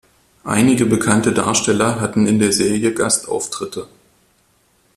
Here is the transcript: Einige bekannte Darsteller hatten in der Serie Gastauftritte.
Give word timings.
Einige 0.45 0.87
bekannte 0.87 1.31
Darsteller 1.31 2.01
hatten 2.01 2.25
in 2.25 2.39
der 2.39 2.51
Serie 2.51 2.91
Gastauftritte. 2.91 3.87